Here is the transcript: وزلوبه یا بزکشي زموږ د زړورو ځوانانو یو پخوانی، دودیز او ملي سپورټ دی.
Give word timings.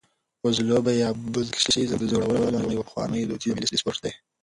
وزلوبه 0.45 0.91
یا 1.03 1.09
بزکشي 1.33 1.83
زموږ 1.91 1.99
د 2.01 2.09
زړورو 2.11 2.37
ځوانانو 2.39 2.75
یو 2.77 2.87
پخوانی، 2.87 3.21
دودیز 3.29 3.49
او 3.51 3.55
ملي 3.57 3.77
سپورټ 3.81 3.99
دی. 4.03 4.13